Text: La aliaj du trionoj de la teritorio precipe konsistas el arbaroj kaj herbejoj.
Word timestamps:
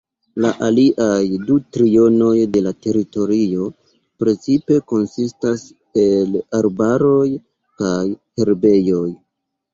La 0.43 0.51
aliaj 0.67 1.41
du 1.49 1.57
trionoj 1.75 2.31
de 2.55 2.63
la 2.67 2.71
teritorio 2.85 3.67
precipe 4.25 4.79
konsistas 4.93 5.67
el 6.07 6.41
arbaroj 6.63 7.29
kaj 7.85 7.95
herbejoj. 8.43 9.07